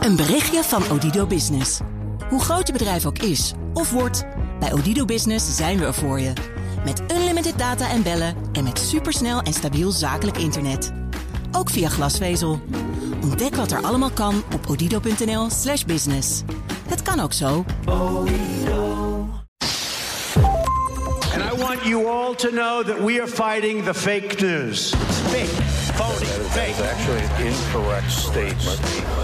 [0.00, 1.80] Een berichtje van Odido Business.
[2.28, 4.24] Hoe groot je bedrijf ook is of wordt,
[4.60, 6.32] bij Odido Business zijn we er voor je.
[6.84, 10.92] Met unlimited data en bellen en met supersnel en stabiel zakelijk internet.
[11.52, 12.60] Ook via glasvezel.
[13.22, 16.42] Ontdek wat er allemaal kan op odido.nl/slash business.
[16.88, 17.64] Het kan ook zo.
[21.32, 24.92] And I want you all to know that we are fighting the fake news.
[24.92, 26.26] It's fake, phony,
[26.56, 26.70] fake.
[26.70, 28.80] It's actually an incorrect statement.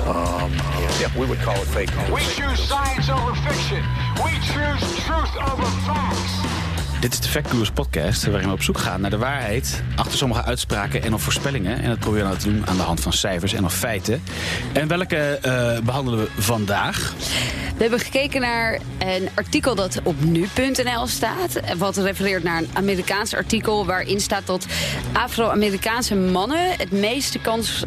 [0.06, 0.52] Um,
[1.00, 2.10] yeah, we would call it fake news.
[2.10, 3.82] We choose science over fiction.
[4.22, 6.75] We choose truth over facts.
[7.00, 10.18] Dit is de Fact Gurus podcast waarin we op zoek gaan naar de waarheid achter
[10.18, 11.82] sommige uitspraken en of voorspellingen.
[11.82, 14.22] En dat proberen we nou te doen aan de hand van cijfers en of feiten.
[14.72, 17.14] En welke eh, behandelen we vandaag?
[17.76, 21.60] We hebben gekeken naar een artikel dat op nu.nl staat.
[21.76, 24.66] Wat refereert naar een Amerikaans artikel waarin staat dat
[25.12, 27.84] Afro-Amerikaanse mannen het meeste kans,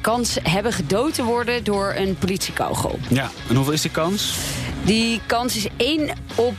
[0.00, 2.98] kans hebben gedood te worden door een politiekogel.
[3.08, 4.36] Ja, en hoeveel is die kans?
[4.84, 6.56] Die kans is 1 op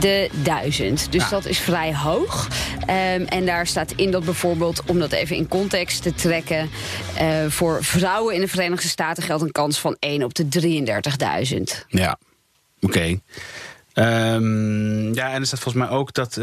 [0.00, 1.12] de 1000.
[1.12, 1.28] Dus Ja.
[1.30, 2.48] dat is vrij hoog.
[2.86, 6.70] Ehm, en daar staat in dat bijvoorbeeld, om dat even in context te trekken...
[7.16, 11.84] eh, voor vrouwen in de Verenigde Staten geldt een kans van 1 op de 33.000.
[11.88, 12.18] Ja,
[12.80, 13.20] oké.
[13.92, 16.34] Ehm, ja, en er staat volgens mij ook dat,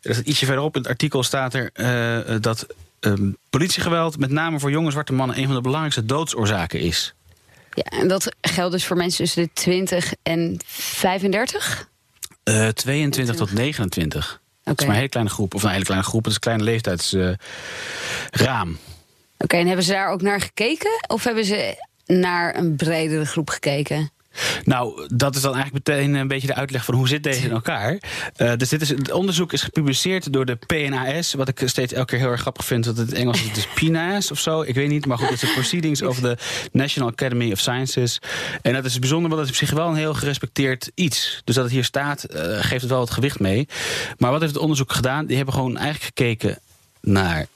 [0.00, 2.66] dat ietsje verderop in het artikel staat er eh, dat
[3.00, 7.14] ehm, politiegeweld, met name voor jonge zwarte mannen, een van de belangrijkste doodsoorzaken is.
[7.74, 11.90] Ja, en dat geldt dus voor mensen tussen de 20 en 35?
[12.42, 14.40] Eh 22 tot 29.
[14.64, 15.54] Dat is maar een hele kleine groep.
[15.54, 16.20] Of een hele kleine groep.
[16.24, 17.36] Het is een kleine leeftijdsraam.
[18.30, 18.78] raam.
[19.38, 20.90] Oké, en hebben ze daar ook naar gekeken?
[21.06, 24.10] Of hebben ze naar een bredere groep gekeken?
[24.64, 27.50] Nou, dat is dan eigenlijk meteen een beetje de uitleg van hoe zit deze in
[27.50, 27.98] elkaar.
[28.36, 31.34] Eh, dus dit is, het onderzoek is gepubliceerd door de PNAS.
[31.34, 32.84] Wat ik steeds elke keer heel erg grappig vind.
[32.84, 34.62] Want in het Engels is het dus PNAS of zo.
[34.62, 36.36] Ik weet niet, maar goed, het is de Proceedings of the
[36.72, 38.18] National Academy of Sciences.
[38.62, 41.40] En dat is bijzonder, want dat is op zich wel een heel gerespecteerd iets.
[41.44, 43.68] Dus dat het hier staat, eh, geeft het wel wat gewicht mee.
[44.18, 45.26] Maar wat heeft het onderzoek gedaan?
[45.26, 46.58] Die hebben gewoon eigenlijk gekeken
[47.00, 47.46] naar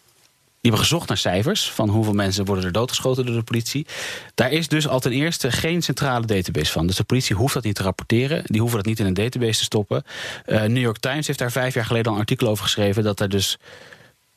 [0.67, 3.87] die hebben gezocht naar cijfers van hoeveel mensen worden er doodgeschoten door de politie.
[4.35, 6.87] Daar is dus al ten eerste geen centrale database van.
[6.87, 8.43] Dus de politie hoeft dat niet te rapporteren.
[8.45, 10.03] Die hoeven dat niet in een database te stoppen.
[10.45, 13.03] Eh, New York Times heeft daar vijf jaar geleden al een artikel over geschreven.
[13.03, 13.59] Dat er dus.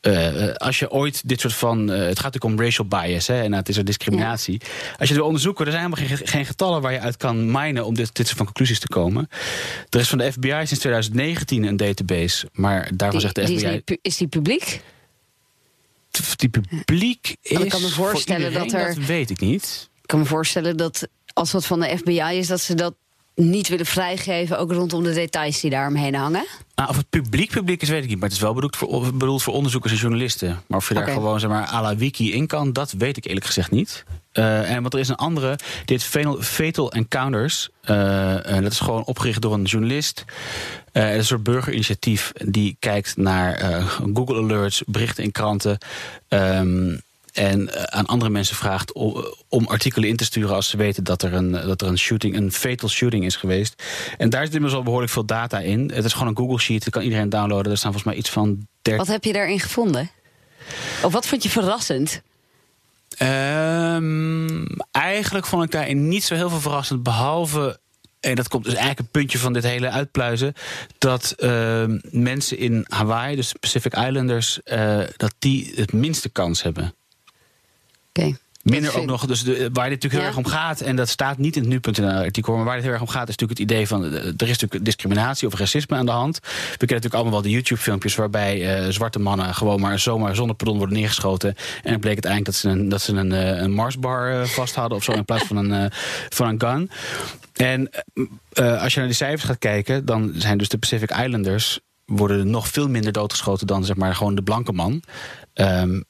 [0.02, 1.92] eh, als je ooit dit soort van.
[1.92, 4.62] eh, het gaat natuurlijk om racial bias hè, en het is er discriminatie.
[4.62, 7.52] Als je het wil onderzoeken, er zijn helemaal geen, geen getallen waar je uit kan
[7.52, 9.28] minen om dit, dit soort van conclusies te komen.
[9.90, 13.46] Er is van de FBI sinds 2019 een database, maar daarvan Die, zegt de
[13.86, 13.98] FBI.
[14.02, 14.82] is die publiek?
[16.36, 17.52] Die publiek is.
[17.52, 19.90] Ik kan me voor voorstellen iedereen, dat er- Dat weet ik niet.
[20.02, 22.94] Ik kan me voorstellen dat als dat van de FBI is, dat ze dat
[23.36, 26.46] niet willen vrijgeven, ook rondom de details die daar omheen hangen.
[26.76, 28.20] Nou, of het publiek publiek is, weet ik niet.
[28.20, 30.62] Maar het is wel bedoeld voor, bedoeld voor onderzoekers en journalisten.
[30.68, 33.26] Maar of je daar gewoon zeg maar, à la wiki in kan, dat weet ik
[33.26, 34.04] eerlijk gezegd niet.
[34.32, 36.04] Eh, en want er is een andere, dit
[36.40, 37.70] Fatal, Encounters.
[37.82, 40.26] eh, dat is gewoon opgericht door een journalist.
[40.92, 43.82] Is een soort burgerinitiatief die kijkt naar
[44.14, 45.78] Google Alerts, berichten in kranten.
[46.28, 46.98] ehm,
[47.34, 51.22] en aan andere mensen vraagt om, om artikelen in te sturen als ze weten dat
[51.24, 53.84] er een, dat er een shooting, een fatal shooting is geweest.
[54.18, 55.92] En daar zit inmiddels al behoorlijk veel data in.
[55.94, 57.72] Het is gewoon een Google Sheet, dat kan iedereen downloaden.
[57.72, 59.06] Er staan volgens mij iets van 30.
[59.06, 60.10] Wat heb je daarin gevonden?
[61.04, 62.22] Of wat vond je verrassend?
[63.20, 67.80] Ehm, eigenlijk vond ik daarin niet zo heel veel verrassend, behalve.
[68.20, 70.54] En dat komt dus eigenlijk een puntje van dit hele uitpluizen.
[70.98, 76.96] Dat ehm, mensen in Hawaii, dus Pacific Islanders, eh, dat die het minste kans hebben.
[78.10, 78.38] Oké.
[78.70, 80.28] Minder ook nog, dus de, waar dit natuurlijk heel Ja.
[80.28, 82.92] erg om gaat, en dat staat niet in het nu.nl artikel, maar waar dit heel
[82.94, 85.96] erg om gaat, is natuurlijk het idee van eh, er is natuurlijk discriminatie of racisme
[85.96, 86.36] aan de hand.
[86.40, 90.56] We kennen natuurlijk allemaal wel de YouTube-filmpjes waarbij eh, zwarte mannen gewoon maar zomaar zonder
[90.56, 91.56] pardon worden neergeschoten.
[91.84, 94.46] En dan bleek het eigenlijk dat ze een, dat ze een, eh, een Marsbar eh,
[94.48, 95.98] vast hadden of zo in plaats van een, eh,
[96.30, 96.92] van een gun.
[97.54, 97.90] En
[98.54, 102.50] eh, als je naar die cijfers gaat kijken, dan zijn dus de Pacific Islanders worden
[102.50, 105.04] nog veel minder doodgeschoten dan zeg maar gewoon de blanke man.
[105.54, 106.02] Ehm,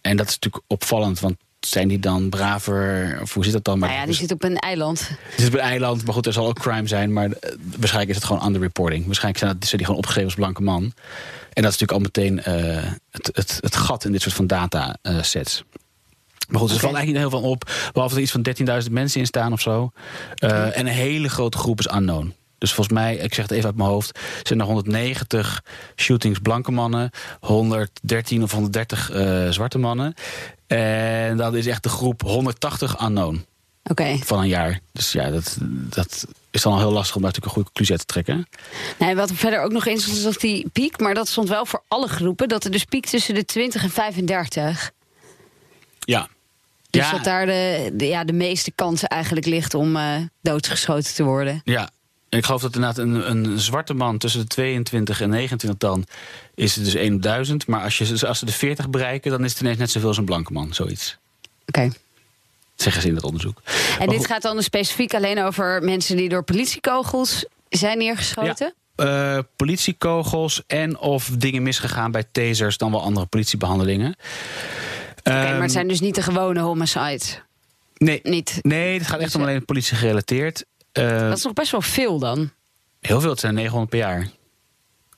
[0.00, 1.36] en dat is natuurlijk opvallend, want
[1.66, 3.18] zijn die dan braver?
[3.22, 3.78] Of hoe zit dat dan?
[3.78, 5.08] Maar Nou ja, die zit op een eiland.
[5.08, 7.12] het is op een eiland, maar goed, er zal ook crime zijn.
[7.12, 9.06] Maar eh, waarschijnlijk is het gewoon underreporting.
[9.06, 10.82] Waarschijnlijk zijn, dat, zijn die gewoon opgegeven als blanke man.
[11.52, 14.46] En dat is natuurlijk al meteen eh, het, het, het gat in dit soort van
[14.46, 15.64] data eh, sets.
[16.48, 17.64] Maar goed, er valt eigenlijk niet heel veel op.
[17.64, 19.90] Behalve dat er iets van 13.000 mensen in staan of zo.
[20.34, 22.34] En een hele grote groep is unknown.
[22.62, 25.62] Dus volgens mij, ik zeg het even uit mijn hoofd, zijn er 190
[25.96, 27.10] shootings blanke mannen,
[27.40, 30.14] 113 of 130 eh, zwarte mannen.
[30.66, 33.44] En dat is echt de groep 180 unknown
[33.84, 34.16] Oké.
[34.24, 34.80] van een jaar.
[34.92, 37.96] Dus ja, dat, dat is dan al heel lastig om daar natuurlijk een goede conclusie
[37.96, 38.48] uit te trekken.
[38.98, 41.66] Nee, wat er verder ook nog stond, is dat die piek, maar dat stond wel
[41.66, 44.90] voor alle groepen, dat er dus piek tussen de 20 en 35.
[46.00, 46.28] Ja.
[46.90, 47.10] Dus Ja.
[47.12, 51.60] dat daar de, de- ja, de meeste kans eigenlijk ligt om eh, doodgeschoten te worden.
[51.64, 51.90] Ja,
[52.38, 56.04] ik geloof dat inderdaad een, een zwarte man tussen de 22 en 29 dan
[56.54, 57.66] is het dus 1 op 1000.
[57.66, 60.18] Maar als, je, als ze de 40 bereiken, dan is het ineens net zoveel als
[60.18, 61.16] een blanke man, zoiets.
[61.66, 61.90] Oké.
[62.74, 63.60] Zeggen ze in dat onderzoek.
[63.64, 67.98] En Maar dit goed, gaat dan dus specifiek alleen over mensen die door politiekogels zijn
[67.98, 68.74] neergeschoten?
[68.96, 74.14] eh, politiekogels en of dingen misgegaan bij tasers dan wel andere politiebehandelingen.
[75.18, 77.40] Oké, maar Ehm, het zijn dus niet de gewone homicides.
[77.96, 78.58] nee, Niet.
[78.62, 80.64] nee, het gaat echt om alleen politie gerelateerd.
[80.92, 82.50] Eh, Dat is nog best wel veel dan.
[83.00, 84.28] Heel veel, het zijn 900 per jaar.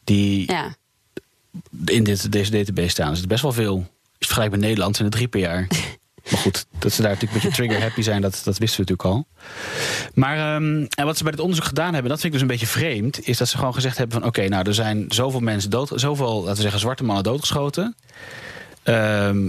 [0.04, 0.74] Die Ja.
[1.86, 3.08] in dit, deze database staan.
[3.08, 3.74] Dus het is best wel veel.
[3.76, 3.86] Als
[4.18, 5.66] je vergelijkt met Nederland zijn er drie per jaar.
[6.30, 8.90] maar goed, dat ze daar natuurlijk een beetje trigger happy zijn, dat, dat wisten we
[8.92, 9.26] natuurlijk al.
[10.14, 12.56] Maar ehm, en wat ze bij dit onderzoek gedaan hebben, dat vind ik dus een
[12.58, 15.70] beetje vreemd, is dat ze gewoon gezegd hebben van oké, nou er zijn zoveel mensen
[15.70, 17.96] dood, zoveel, laten we zeggen, zwarte mannen doodgeschoten.
[18.82, 19.48] Ehm,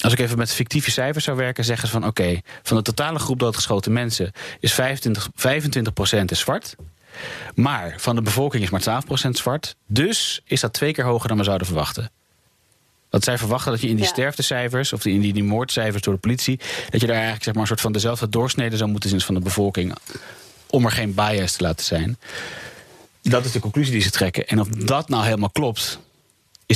[0.00, 3.18] als ik even met fictieve cijfers zou werken, zeggen ze van oké, van de totale
[3.18, 6.76] groep doodgeschoten mensen is 25, 25% is zwart.
[7.54, 9.76] Maar van de bevolking is maar 12% zwart.
[9.86, 12.10] Dus is dat twee keer hoger dan we zouden verwachten.
[13.10, 14.10] Want zij verwachten dat je in die Ja.
[14.10, 16.60] sterftecijfers, of in die, die moordcijfers door de politie,
[16.90, 19.34] dat je daar eigenlijk zeg maar, een soort van dezelfde doorsnede zou moeten zien van
[19.34, 19.94] de bevolking.
[20.66, 22.18] Om er geen bias te laten zijn.
[23.22, 24.46] Dat is de conclusie die ze trekken.
[24.46, 25.98] En of dat nou helemaal klopt,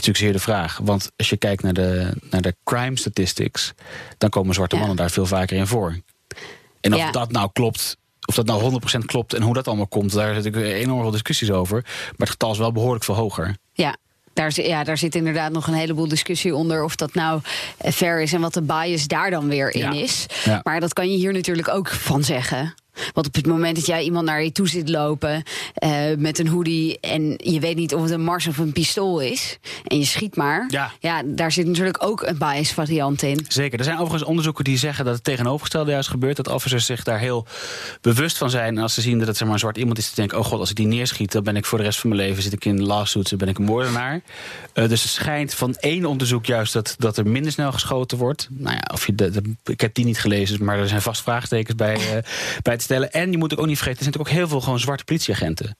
[0.00, 0.78] natuurlijk zeer de vraag.
[0.82, 3.72] Want als je kijkt naar de, naar de crime statistics,
[4.18, 4.80] dan komen zwarte Ja.
[4.80, 6.00] mannen daar veel vaker in voor.
[6.80, 7.10] En of Ja.
[7.10, 10.44] dat nou klopt, of dat nou 100% klopt en hoe dat allemaal komt, daar zit
[10.44, 11.82] natuurlijk enorm veel discussies over.
[11.84, 13.56] Maar het getal is wel behoorlijk veel hoger.
[13.72, 13.96] Ja.
[14.34, 17.40] Daar, ja, daar zit inderdaad nog een heleboel discussie onder of dat nou
[17.78, 19.92] eh, fair is en wat de bias daar dan weer in Ja.
[20.02, 20.26] is.
[20.44, 20.60] Ja.
[20.62, 22.74] Maar dat kan je hier natuurlijk ook van zeggen.
[23.12, 25.42] Want op het moment dat jij iemand naar je toe zit lopen
[25.74, 29.20] eh, met een hoodie en je weet niet of het een mars of een pistool
[29.20, 30.66] is en je schiet maar,
[31.00, 31.22] Ja.
[31.24, 33.44] daar zit natuurlijk ook een bias variant in.
[33.48, 33.78] Zeker.
[33.78, 36.36] Er zijn overigens onderzoeken die zeggen dat het tegenovergestelde juist gebeurt.
[36.36, 37.46] Dat officers zich daar heel
[38.00, 38.76] bewust van zijn.
[38.76, 40.44] En als ze zien dat het zeg maar, een zwart iemand is, te denken: oh
[40.44, 42.52] god, als ik die neerschiet, dan ben ik voor de rest van mijn leven zit
[42.52, 44.20] ik in lawsuits en ben ik een moordenaar.
[44.72, 48.48] Eh, dus het schijnt van één onderzoek juist dat, dat er minder snel geschoten wordt.
[48.50, 51.22] Nou ja, of je de, de- ik heb die niet gelezen, maar er zijn vast
[51.22, 52.00] vraagtekens bij, eh,
[52.62, 53.12] bij stellen.
[53.12, 55.76] En je moet ook niet vergeten, er zijn natuurlijk ook heel veel gewoon zwarte politieagenten.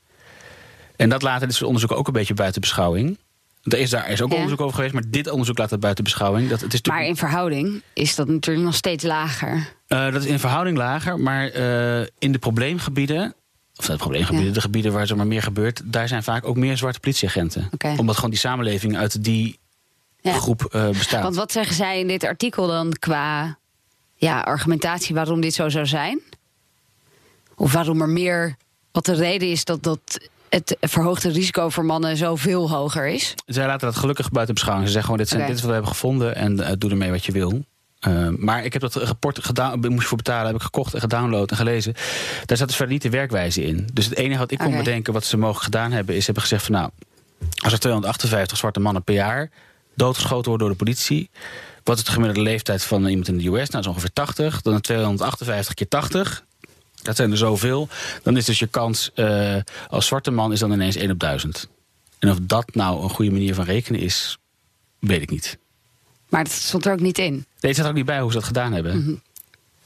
[0.96, 3.19] En dat laten dit soort onderzoeken ook een beetje buiten beschouwing.
[3.62, 4.37] Er is daar is ook Ja.
[4.37, 6.49] onderzoek over geweest, maar dit onderzoek laat het buiten beschouwing.
[6.49, 9.69] Dat, het is Maar in verhouding is dat natuurlijk nog steeds lager.
[9.87, 13.34] eh, dat is in verhouding lager, maar eh, in de probleemgebieden.
[13.76, 14.55] Of de probleemgebieden, Ja.
[14.55, 17.70] de gebieden waar er maar meer gebeurt, daar zijn vaak ook meer zwarte politieagenten.
[17.96, 19.58] Omdat gewoon die samenleving uit die
[20.20, 20.32] Ja.
[20.32, 21.22] groep eh, bestaat.
[21.22, 23.58] Want wat zeggen zij in dit artikel dan qua
[24.16, 26.20] ja, argumentatie waarom dit zo zou zijn?
[27.62, 28.56] Of waarom er meer.
[28.92, 30.00] Wat de reden is dat, dat
[30.48, 33.34] het verhoogde risico voor mannen zoveel hoger is?
[33.46, 34.88] Zij laten dat gelukkig buiten beschouwing.
[34.88, 37.10] Ze zeggen gewoon: dit, zijn, dit is wat we hebben gevonden en eh, doe ermee
[37.10, 37.64] wat je wil.
[38.00, 41.00] Eh, maar ik heb dat rapport gedaan, moest je voor betalen, heb ik gekocht en
[41.00, 41.94] gedownload en gelezen.
[42.44, 43.88] Daar zat dus verder niet de werkwijze in.
[43.92, 46.64] Dus het enige wat ik kon bedenken wat ze mogen gedaan hebben, is hebben gezegd
[46.64, 46.90] van nou,
[47.62, 49.50] als er 258 zwarte mannen per jaar
[49.94, 51.30] doodgeschoten worden door de politie,
[51.84, 53.52] wat is de gemiddelde leeftijd van iemand in de US?
[53.52, 54.62] Nou, dat is ongeveer 80.
[54.62, 56.44] Dan 258 keer 80.
[57.02, 57.88] Dat zijn er zoveel.
[58.22, 59.56] Dan is dus je kans eh,
[59.88, 61.69] als zwarte man is dan ineens 1 op 1000.
[62.19, 64.38] En of dat nou een goede manier van rekenen is,
[64.99, 65.58] weet ik niet.
[66.28, 67.32] Maar dat stond er ook niet in.
[67.32, 69.22] Nee, het staat ook niet bij hoe ze dat gedaan hebben.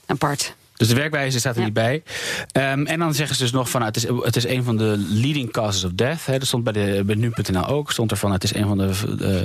[0.05, 0.55] Apart.
[0.75, 1.65] Dus de werkwijze staat er Ja.
[1.65, 2.03] niet bij.
[2.51, 4.95] Ehm, en dan zeggen ze dus nog van, het, is, het is een van de
[4.97, 6.25] leading causes of death.
[6.25, 6.37] Hè.
[6.37, 7.91] Dat stond bij, de, bij nu.nl ook.
[7.91, 9.41] Stond er van, het is een van de eh,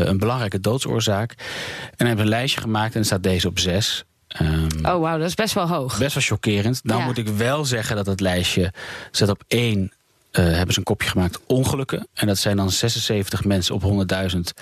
[0.00, 1.30] eh, een belangrijke doodsoorzaak.
[1.30, 4.04] En dan hebben een lijstje gemaakt en er staat deze op zes.
[4.30, 5.98] Ehm, Oh, wauw, dat is best wel hoog.
[5.98, 6.80] Best wel chockerend.
[6.84, 7.06] Nou Ja.
[7.06, 8.72] moet ik wel zeggen dat het lijstje
[9.10, 9.92] zet op één.
[10.30, 12.06] eh, hebben ze een kopje gemaakt ongelukken.
[12.14, 14.52] En dat zijn dan 76 mensen op 100.000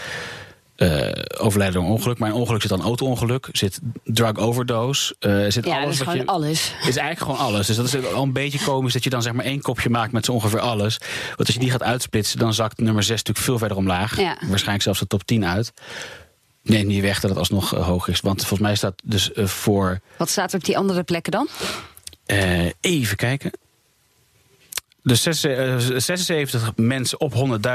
[0.77, 2.19] eh overlijden door een ongeluk.
[2.19, 5.99] Maar een ongeluk zit dan auto-ongeluk, zit drug overdose, eh, zit Ja, dat alles is
[5.99, 6.27] wat gewoon je...
[6.31, 6.73] alles.
[6.87, 7.67] is eigenlijk gewoon alles.
[7.67, 10.13] Dus dat is al een beetje komisch dat je dan zeg maar één kopje maakt
[10.13, 10.99] met zo ongeveer alles.
[11.27, 14.21] Want als je die gaat uitsplitsen, dan zakt nummer 6 natuurlijk veel verder omlaag.
[14.21, 14.37] Ja.
[14.47, 15.73] Waarschijnlijk zelfs de top 10 uit.
[16.69, 18.21] Neem niet weg dat het alsnog eh, hoog is.
[18.21, 21.49] Want volgens mij staat dus eh, voor Wat staat er op die andere plekken dan?
[22.27, 23.51] eh, even kijken.
[25.03, 27.35] Dus eh, 76 mensen op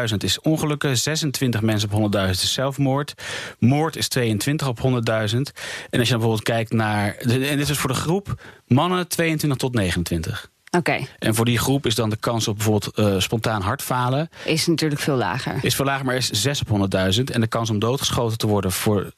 [0.10, 0.98] 100.000 is ongelukken.
[0.98, 3.14] 26 mensen op 100.000 is zelfmoord.
[3.60, 4.84] Moord is 22 op 100.000.
[4.84, 5.50] En als je
[5.90, 7.16] dan bijvoorbeeld kijkt naar.
[7.16, 10.52] En dit is voor de groep mannen 22 tot 29.
[10.78, 14.30] Oké, En voor die groep is dan de kans op bijvoorbeeld eh, spontaan hartfalen.
[14.46, 15.56] is natuurlijk veel lager.
[15.62, 17.24] Is veel lager, maar is 6 op 100.000.
[17.32, 19.12] En de kans om doodgeschoten te worden voor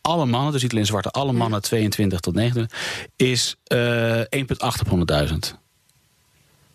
[0.00, 2.78] alle mannen, dus niet alleen zwarte, alle mannen 22 tot 29,
[3.16, 5.58] is eh 1,8 op 100.000.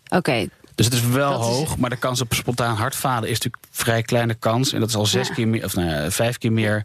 [0.08, 3.34] Oké, Dus het is wel Dat is- hoog, maar de kans op spontaan hartfalen is
[3.40, 4.72] natuurlijk een vrij kleine kans.
[4.72, 5.34] En dat is al zes Ja.
[5.34, 6.84] keer meer, of nou ja, vijf keer meer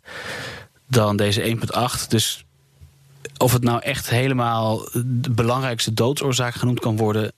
[0.87, 2.09] dan deze 1,8.
[2.09, 2.45] Dus
[3.37, 7.31] of het nou echt helemaal de belangrijkste doodsoorzaak genoemd kan worden.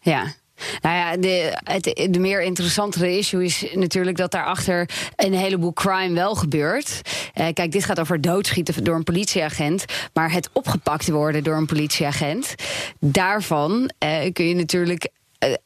[0.00, 0.34] Ja.
[0.80, 6.34] Nou ja, de, het, meer interessantere issue is natuurlijk dat daarachter een heleboel crime wel
[6.34, 7.00] gebeurt.
[7.34, 9.84] Eh, kijk, dit gaat over doodschieten door een politieagent.
[10.12, 12.54] Maar het opgepakt worden door een politieagent,
[12.98, 15.08] daarvan eh, kun je natuurlijk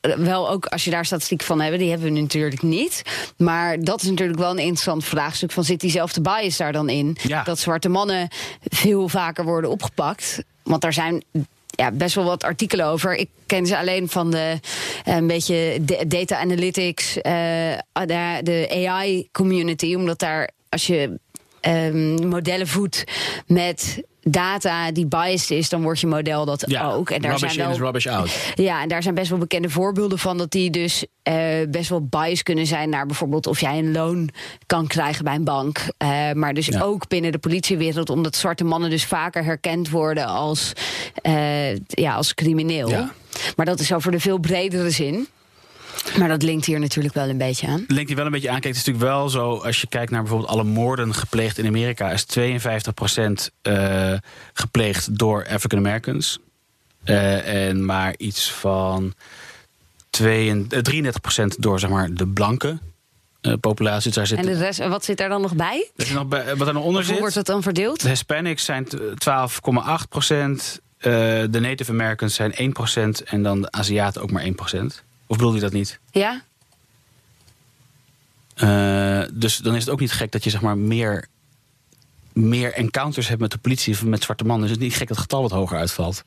[0.01, 3.03] wel ook als je daar statistiek van hebben, die hebben we natuurlijk niet.
[3.37, 7.17] Maar dat is natuurlijk wel een interessant vraagstuk van zit diezelfde bias daar dan in?
[7.23, 7.43] Ja.
[7.43, 8.29] Dat zwarte mannen
[8.65, 10.43] veel vaker worden opgepakt.
[10.63, 11.25] Want daar zijn
[11.79, 13.15] ja, best wel wat artikelen over.
[13.15, 14.61] Ik ken ze alleen van de
[15.05, 17.33] eh, een beetje de- data analytics, eh,
[17.93, 21.19] de, de AI community, omdat daar als je
[21.61, 23.05] ehm, modellen voedt
[23.47, 27.11] met data die biased is, dan wordt je model dat Ja, ook.
[27.11, 28.53] En daar rubbish zijn in wel is rubbish out.
[28.55, 31.35] ja, en daar zijn best wel bekende voorbeelden van dat die dus eh,
[31.69, 34.29] best wel bias kunnen zijn naar bijvoorbeeld of jij een loon
[34.67, 35.79] kan krijgen bij een bank.
[35.97, 36.81] Eh, maar dus Ja.
[36.81, 40.73] ook binnen de politiewereld, omdat zwarte mannen dus vaker herkend worden als,
[41.23, 42.89] eh, ja, als crimineel.
[42.89, 43.13] Ja.
[43.57, 45.29] Maar dat is over de veel bredere zin.
[46.19, 47.85] Maar dat linkt hier natuurlijk wel een beetje aan.
[47.89, 48.61] Linkt hij wel een beetje aan.
[48.61, 51.67] Kijk, het is natuurlijk wel zo, als je kijkt naar bijvoorbeeld alle moorden gepleegd in
[51.67, 54.13] Amerika, is 52% eh
[54.53, 56.39] gepleegd door African Americans.
[57.05, 59.15] Eh, en maar iets van
[60.11, 62.79] 32, eh, 33% door zeg maar, de blanke
[63.61, 64.03] populatie.
[64.07, 65.91] Dus daar zit, En de rest, wat zit daar dan nog bij?
[65.97, 67.19] er nog bij, wat er nog onder Hoe zit.
[67.19, 68.01] wordt dat dan verdeeld?
[68.03, 70.81] De Hispanics zijn t- 12,8%.
[70.99, 71.13] eh,
[71.51, 73.23] de Native Americans zijn 1%.
[73.23, 75.03] En dan de Aziaten ook maar 1%.
[75.29, 76.01] Of bedoel je dat niet?
[76.11, 76.43] Ja?
[78.55, 81.27] Eh, dus dan is het ook niet gek dat je zeg maar meer,
[82.33, 84.69] meer encounters hebt met de politie of met zwarte mannen.
[84.69, 86.25] Dus het is niet gek dat het getal wat hoger uitvalt.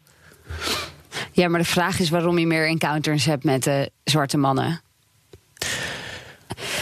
[1.31, 4.81] ja, maar de vraag is waarom je meer encounters hebt met de zwarte mannen.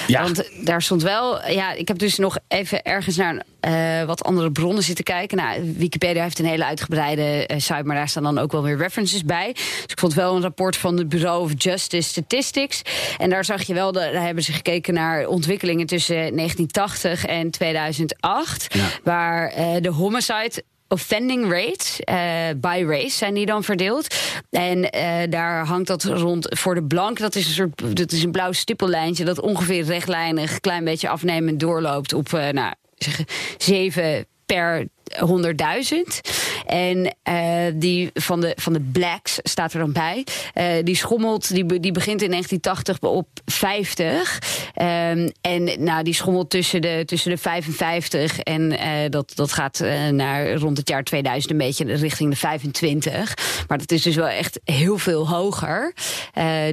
[0.09, 4.23] Ja, Want daar stond wel, ja, ik heb dus nog even ergens naar eh, wat
[4.23, 5.37] andere bronnen zitten kijken.
[5.37, 8.77] Nou, Wikipedia heeft een hele uitgebreide eh, site, maar daar staan dan ook wel weer
[8.77, 9.51] references bij.
[9.53, 12.81] Dus ik vond wel een rapport van het Bureau of Justice Statistics.
[13.17, 17.51] En daar zag je wel, de, daar hebben ze gekeken naar ontwikkelingen tussen 1980 en
[17.51, 18.73] 2008.
[18.73, 18.85] Ja.
[19.03, 22.15] Waar eh, de homicide offending rates eh,
[22.57, 24.15] by race zijn die dan verdeeld.
[24.49, 27.19] En eh, daar hangt dat rond voor de blank.
[27.19, 31.59] Dat is een soort dat is een blauw stippellijntje dat ongeveer rechtlijnig, klein beetje afnemend
[31.59, 33.23] doorloopt op uh, nou, zeg,
[33.57, 36.19] 7 per 100.000.
[36.65, 40.25] En uh, die van de, van de blacks staat er dan bij.
[40.55, 44.39] Uh, die schommelt, die, die begint in 1980 op 50.
[44.75, 49.79] Um, en nou, die schommelt tussen de, tussen de 55 en uh, dat, dat gaat
[50.11, 53.33] naar rond het jaar 2000 een beetje richting de 25.
[53.67, 55.93] Maar dat is dus wel echt heel veel hoger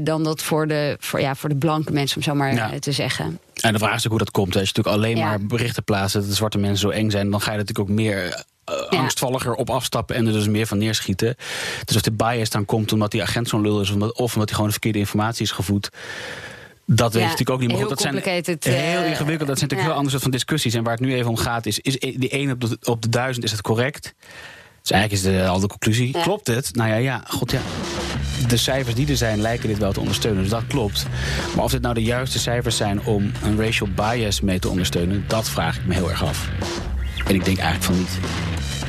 [0.03, 2.79] dan dat voor de, voor, ja, voor de blanke mensen, om zo maar ja.
[2.79, 3.39] te zeggen.
[3.67, 4.57] En de vraag is ook hoe dat komt.
[4.57, 5.29] Als je natuurlijk alleen Ja.
[5.29, 7.97] maar berichten plaatst dat de zwarte mensen zo eng zijn, dan ga je natuurlijk ook
[7.97, 8.99] meer eh, Ja.
[8.99, 11.37] angstvalliger op afstappen en er dus meer van neerschieten.
[11.85, 14.33] Dus als de bias dan komt omdat die agent zo'n lul is, of omdat, of
[14.33, 15.91] omdat hij gewoon de verkeerde informatie is gevoed.
[16.87, 17.69] Dat weet je natuurlijk ook niet.
[17.69, 19.49] Maar heel goed, dat zijn heel eh, ingewikkeld.
[19.49, 19.85] Dat zijn natuurlijk ja.
[19.85, 20.75] heel andere soort van discussies.
[20.75, 23.09] En waar het nu even om gaat is, is die 1 op de, op de
[23.09, 24.15] 1000, is het correct?
[24.83, 26.13] Dus eigenlijk is de, al de conclusie.
[26.23, 26.75] Klopt het?
[26.75, 27.61] Nou ja, ja, god ja.
[28.49, 30.43] De cijfers die er zijn lijken dit wel te ondersteunen.
[30.43, 31.07] Dus dat klopt.
[31.55, 35.25] Maar of dit nou de juiste cijfers zijn om een racial bias mee te ondersteunen,
[35.27, 36.49] dat vraag ik me heel erg af.
[37.27, 38.19] En ik denk eigenlijk van niet.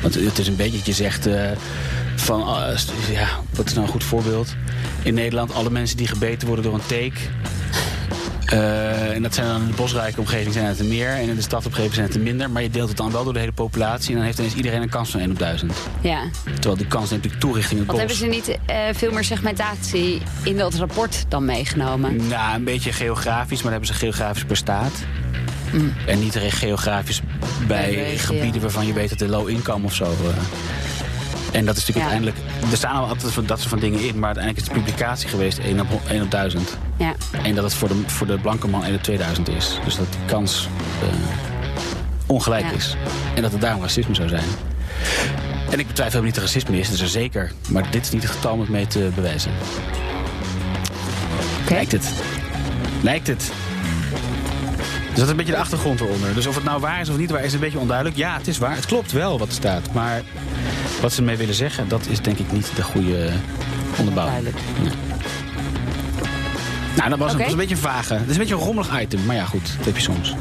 [0.02, 1.50] Want het is een beetje dat zegt eh,
[2.16, 2.44] van,
[2.76, 4.54] st- ja, wat is nou een goed voorbeeld?
[5.02, 7.30] In Nederland, alle mensen die gebeten worden door een teek.
[8.52, 11.08] Eh, en dat zijn dan in de bosrijke omgeving zijn het er meer.
[11.08, 12.50] En in de stadomgeving zijn het er minder.
[12.50, 14.08] Maar je deelt het dan wel door de hele populatie.
[14.10, 15.72] En dan heeft ineens iedereen een kans van 1 op 1000.
[16.00, 16.20] Ja.
[16.44, 18.18] Terwijl die kans neemt natuurlijk toe richting het Want bos.
[18.18, 22.26] hebben ze niet eh, veel meer segmentatie in dat rapport dan meegenomen?
[22.28, 24.92] Nou, een beetje geografisch, maar dan hebben ze geografisch per staat.
[26.06, 27.20] En niet geografisch
[27.66, 28.18] bij Mm.
[28.18, 30.04] Gebieden waarvan je weet dat de low income of zo.
[30.04, 30.87] eh.
[31.52, 32.12] En dat is natuurlijk Ja.
[32.20, 32.36] uiteindelijk.
[32.70, 35.28] Er staan al altijd van dat soort van dingen in, maar uiteindelijk is de publicatie
[35.28, 36.76] geweest 1 op, 1 op 1000.
[36.96, 37.14] Ja.
[37.42, 39.78] En dat het voor de, voor de blanke man 1 op 2000 is.
[39.84, 40.68] Dus dat die kans
[41.02, 41.08] eh,
[42.26, 42.72] ongelijk Ja.
[42.76, 42.96] is.
[43.34, 44.44] En dat het daarom racisme zou zijn.
[45.70, 47.52] En ik betwijfel niet dat er racisme is, dat is er zeker.
[47.68, 49.50] Maar dit is niet het getal om het mee te bewijzen.
[51.68, 52.12] Lijkt het.
[53.02, 53.38] Lijkt het.
[55.08, 56.34] Dus dat is een beetje de achtergrond eronder.
[56.34, 58.16] Dus of het nou waar is of niet waar is een beetje onduidelijk.
[58.16, 58.74] Ja, het is waar.
[58.74, 59.92] Het klopt wel wat er staat.
[59.92, 60.22] Maar
[61.00, 63.32] wat ze ermee willen zeggen, dat is denk ik niet de goede
[63.98, 64.42] onderbouwing.
[64.42, 64.92] Nee.
[66.96, 67.42] Nou, dat was, Oké.
[67.42, 68.14] het was een beetje een vage.
[68.14, 69.24] Het is een beetje een rommelig item.
[69.26, 69.76] Maar ja, goed.
[69.76, 70.34] Dat heb je soms.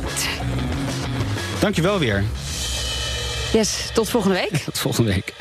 [1.60, 2.24] Dankjewel weer.
[3.54, 4.58] Yes, tot volgende week.
[4.66, 5.34] Tot volgende week.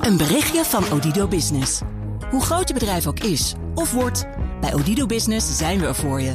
[0.00, 1.80] Een berichtje van Odido Business.
[2.30, 4.26] Hoe groot je bedrijf ook is of wordt,
[4.60, 6.34] bij Odido Business zijn we er voor je.